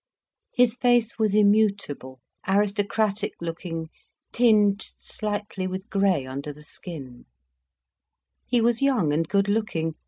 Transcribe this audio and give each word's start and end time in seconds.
His 0.55 0.73
face 0.75 1.19
was 1.19 1.35
immutable, 1.35 2.21
aristocratic 2.47 3.33
looking, 3.39 3.91
tinged 4.33 4.83
slightly 4.97 5.67
with 5.67 5.91
grey 5.91 6.25
under 6.25 6.51
the 6.51 6.63
skin; 6.63 7.25
he 8.47 8.61
was 8.61 8.81
young 8.81 9.13
and 9.13 9.29
good 9.29 9.47
looking. 9.47 9.93